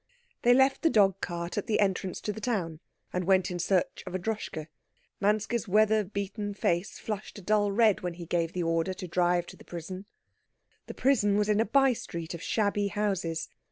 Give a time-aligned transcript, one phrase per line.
[0.41, 2.79] They left the dog cart at the entrance to the town
[3.13, 4.65] and went in search of a Droschke.
[5.19, 9.45] Manske's weather beaten face flushed a dull red when he gave the order to drive
[9.45, 10.07] to the prison.
[10.87, 13.47] The prison was in a by street of shabby houses.